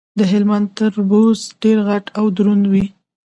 د 0.17 0.19
هلمند 0.31 0.67
تربوز 0.77 1.39
ډیر 1.63 1.77
غټ 1.87 2.05
او 2.19 2.25
دروند 2.37 2.65
وي. 2.71 2.85